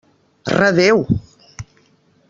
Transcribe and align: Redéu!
Redéu! 0.59 0.99